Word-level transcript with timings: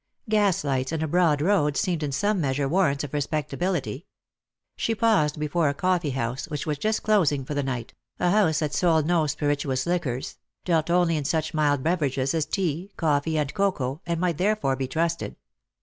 Gaslights 0.29 0.91
and 0.91 1.03
a 1.03 1.07
broad 1.07 1.43
road 1.43 1.77
seemed 1.77 2.01
in 2.01 2.11
some 2.11 2.41
measure 2.41 2.67
warrants 2.67 3.03
of 3.03 3.13
respectability. 3.13 4.07
She 4.75 4.95
paused 4.95 5.39
before 5.39 5.69
a 5.69 5.75
coffee 5.75 6.09
house 6.09 6.47
which 6.47 6.65
was 6.65 6.79
just 6.79 7.03
closing 7.03 7.45
for 7.45 7.53
the 7.53 7.61
night— 7.61 7.93
a 8.19 8.31
house 8.31 8.57
that 8.61 8.73
sold 8.73 9.05
no 9.05 9.27
spirituous 9.27 9.85
liquors— 9.85 10.39
dealt 10.65 10.89
only 10.89 11.17
in 11.17 11.25
such 11.25 11.53
mild 11.53 11.83
beverages 11.83 12.33
as 12.33 12.47
tea, 12.47 12.91
coffee, 12.97 13.37
and 13.37 13.53
cocoa, 13.53 14.01
and 14.07 14.19
might 14.19 14.39
therefore 14.39 14.75
be 14.75 14.87
trusted. 14.87 15.35